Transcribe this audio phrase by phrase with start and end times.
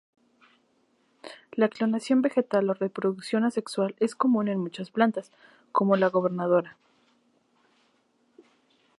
[1.51, 5.29] La clonación vegetal o reproducción asexual es común en muchas plantas,
[5.71, 6.75] como la gobernadora.